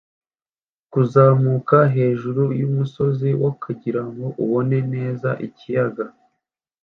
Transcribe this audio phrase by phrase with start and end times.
[0.91, 6.05] Kuzamuka hejuru yumusozi wakugirango ubone neza ikiyaga